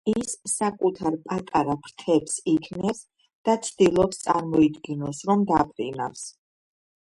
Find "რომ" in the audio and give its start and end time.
5.31-5.47